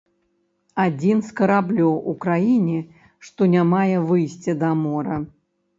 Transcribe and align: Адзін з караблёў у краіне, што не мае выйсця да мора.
Адзін 0.83 1.17
з 1.27 1.35
караблёў 1.41 1.93
у 2.13 2.15
краіне, 2.25 2.79
што 3.29 3.41
не 3.53 3.63
мае 3.77 3.97
выйсця 4.11 4.53
да 4.67 4.79
мора. 4.87 5.25